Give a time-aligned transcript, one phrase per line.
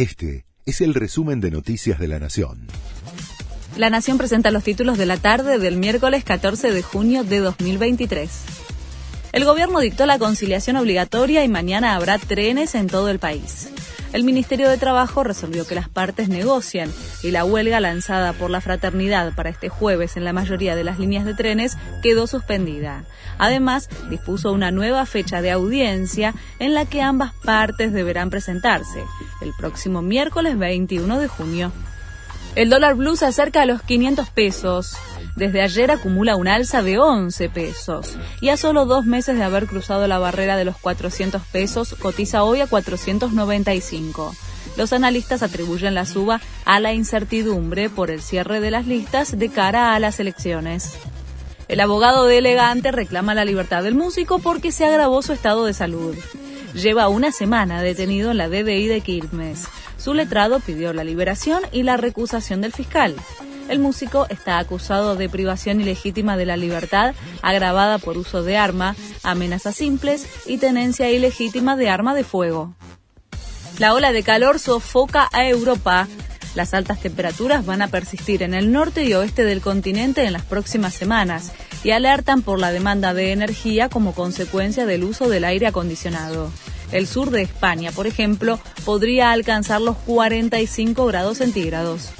[0.00, 2.68] Este es el resumen de Noticias de la Nación.
[3.76, 8.30] La Nación presenta los títulos de la tarde del miércoles 14 de junio de 2023.
[9.32, 13.68] El gobierno dictó la conciliación obligatoria y mañana habrá trenes en todo el país
[14.12, 16.92] el Ministerio de Trabajo resolvió que las partes negocian
[17.22, 20.98] y la huelga lanzada por la fraternidad para este jueves en la mayoría de las
[20.98, 23.04] líneas de trenes quedó suspendida.
[23.38, 29.04] Además, dispuso una nueva fecha de audiencia en la que ambas partes deberán presentarse,
[29.40, 31.72] el próximo miércoles 21 de junio.
[32.56, 34.96] El dólar blue se acerca a los 500 pesos.
[35.36, 39.66] Desde ayer acumula un alza de 11 pesos y a solo dos meses de haber
[39.66, 44.34] cruzado la barrera de los 400 pesos cotiza hoy a 495.
[44.76, 49.48] Los analistas atribuyen la suba a la incertidumbre por el cierre de las listas de
[49.48, 50.96] cara a las elecciones.
[51.68, 55.72] El abogado de Elegante reclama la libertad del músico porque se agravó su estado de
[55.72, 56.16] salud.
[56.74, 59.64] Lleva una semana detenido en la DDI de Quilmes.
[59.96, 63.14] Su letrado pidió la liberación y la recusación del fiscal.
[63.68, 68.94] El músico está acusado de privación ilegítima de la libertad agravada por uso de arma,
[69.22, 72.74] amenazas simples y tenencia ilegítima de arma de fuego.
[73.78, 76.06] La ola de calor sofoca a Europa.
[76.54, 80.42] Las altas temperaturas van a persistir en el norte y oeste del continente en las
[80.42, 85.66] próximas semanas y alertan por la demanda de energía como consecuencia del uso del aire
[85.66, 86.50] acondicionado.
[86.92, 92.10] El sur de España, por ejemplo, podría alcanzar los 45 grados centígrados.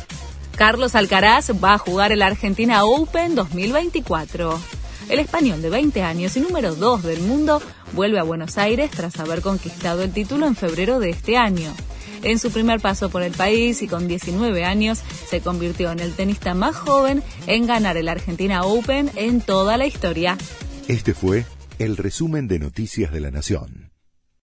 [0.56, 4.60] Carlos Alcaraz va a jugar el Argentina Open 2024.
[5.08, 7.60] El español de 20 años y número 2 del mundo
[7.92, 11.74] vuelve a Buenos Aires tras haber conquistado el título en febrero de este año.
[12.22, 16.14] En su primer paso por el país y con 19 años, se convirtió en el
[16.14, 20.36] tenista más joven en ganar el Argentina Open en toda la historia.
[20.88, 21.44] Este fue
[21.78, 23.89] el resumen de Noticias de la Nación.